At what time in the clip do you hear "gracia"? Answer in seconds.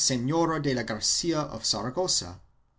0.81-1.41